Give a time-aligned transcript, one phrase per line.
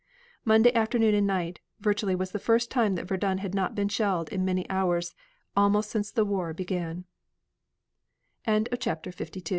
[0.45, 4.29] Monday afternoon and night virtually was the first time that Verdun had not been shelled
[4.29, 5.13] in many hours
[5.55, 7.03] almost since the war bega